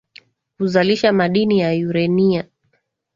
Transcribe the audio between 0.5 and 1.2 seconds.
kuzalisha